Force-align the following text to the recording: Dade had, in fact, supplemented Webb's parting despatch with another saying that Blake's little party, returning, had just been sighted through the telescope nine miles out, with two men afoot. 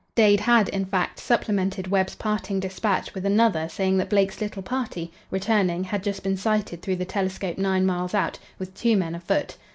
Dade 0.15 0.39
had, 0.39 0.67
in 0.69 0.83
fact, 0.85 1.19
supplemented 1.19 1.85
Webb's 1.91 2.15
parting 2.15 2.59
despatch 2.59 3.13
with 3.13 3.23
another 3.23 3.69
saying 3.69 3.97
that 3.97 4.09
Blake's 4.09 4.41
little 4.41 4.63
party, 4.63 5.11
returning, 5.29 5.83
had 5.83 6.01
just 6.03 6.23
been 6.23 6.37
sighted 6.37 6.81
through 6.81 6.95
the 6.95 7.05
telescope 7.05 7.59
nine 7.59 7.85
miles 7.85 8.15
out, 8.15 8.39
with 8.57 8.73
two 8.73 8.97
men 8.97 9.13
afoot. 9.13 9.57